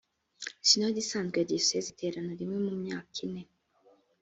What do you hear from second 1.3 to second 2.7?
ya diyoseze iterana rimwe